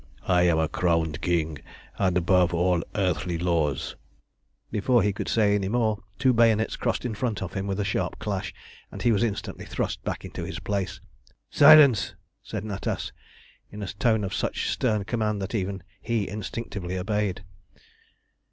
[0.27, 1.59] I am a crowned King,
[1.99, 3.95] and above all earthly laws"
[4.71, 7.85] Before he could say any more two bayonets crossed in front of him with a
[7.85, 8.51] sharp clash,
[8.91, 10.99] and he was instantly thrust back into his place.
[11.51, 13.11] "Silence!" said Natas,
[13.69, 17.43] in a tone of such stern command that even he instinctively obeyed.